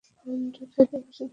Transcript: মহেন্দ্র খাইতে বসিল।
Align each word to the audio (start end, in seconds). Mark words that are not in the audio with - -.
মহেন্দ্র 0.27 0.61
খাইতে 0.73 0.97
বসিল। 1.03 1.29